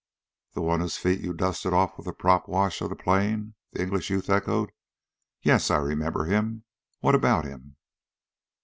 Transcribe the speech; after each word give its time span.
"The 0.53 0.63
one 0.63 0.79
whose 0.79 0.97
feet 0.97 1.19
you 1.21 1.31
dusted 1.31 1.73
off 1.73 1.95
with 1.95 2.07
the 2.07 2.11
prop 2.13 2.49
wash 2.49 2.81
of 2.81 2.89
the 2.89 2.95
plane?" 2.95 3.53
the 3.71 3.83
English 3.83 4.09
youth 4.09 4.31
echoed. 4.31 4.71
"Yes, 5.43 5.69
I 5.69 5.77
remember 5.77 6.25
him. 6.25 6.63
What 7.01 7.13
about 7.13 7.45
him?" 7.45 7.75